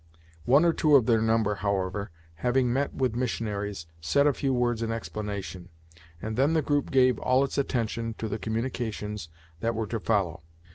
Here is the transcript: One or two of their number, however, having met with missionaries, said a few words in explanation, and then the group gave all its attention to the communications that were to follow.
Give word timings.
One 0.45 0.65
or 0.65 0.73
two 0.73 0.95
of 0.95 1.05
their 1.05 1.21
number, 1.21 1.53
however, 1.53 2.09
having 2.37 2.73
met 2.73 2.91
with 2.91 3.13
missionaries, 3.13 3.85
said 3.99 4.25
a 4.25 4.33
few 4.33 4.51
words 4.51 4.81
in 4.81 4.91
explanation, 4.91 5.69
and 6.19 6.35
then 6.35 6.53
the 6.53 6.63
group 6.63 6.89
gave 6.89 7.19
all 7.19 7.43
its 7.43 7.59
attention 7.59 8.15
to 8.17 8.27
the 8.27 8.39
communications 8.39 9.29
that 9.59 9.75
were 9.75 9.85
to 9.85 9.99
follow. 9.99 10.41